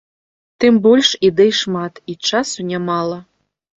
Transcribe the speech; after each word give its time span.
Тым 0.63 0.77
больш, 0.85 1.11
ідэй 1.29 1.51
шмат, 1.59 1.93
і 2.13 2.19
часу 2.31 2.59
нямала. 2.71 3.19